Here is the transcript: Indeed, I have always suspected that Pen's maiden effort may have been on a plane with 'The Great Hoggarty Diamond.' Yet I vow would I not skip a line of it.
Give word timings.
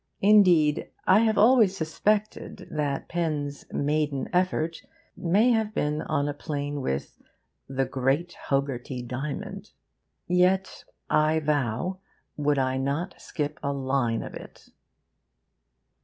Indeed, 0.23 0.89
I 1.05 1.19
have 1.19 1.37
always 1.37 1.77
suspected 1.77 2.67
that 2.71 3.07
Pen's 3.07 3.71
maiden 3.71 4.29
effort 4.33 4.83
may 5.15 5.51
have 5.51 5.75
been 5.75 6.01
on 6.01 6.27
a 6.27 6.33
plane 6.33 6.81
with 6.81 7.21
'The 7.69 7.85
Great 7.85 8.35
Hoggarty 8.47 9.03
Diamond.' 9.07 9.69
Yet 10.27 10.85
I 11.07 11.39
vow 11.39 11.99
would 12.35 12.57
I 12.57 12.77
not 12.77 13.21
skip 13.21 13.59
a 13.61 13.71
line 13.73 14.23
of 14.23 14.33
it. 14.33 14.69